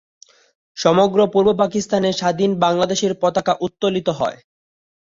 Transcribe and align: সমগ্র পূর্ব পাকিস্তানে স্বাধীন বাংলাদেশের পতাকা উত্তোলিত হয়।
সমগ্র 0.77 1.19
পূর্ব 1.33 1.49
পাকিস্তানে 1.61 2.09
স্বাধীন 2.13 2.51
বাংলাদেশের 2.63 3.13
পতাকা 3.21 3.53
উত্তোলিত 3.61 4.07
হয়। 4.19 4.37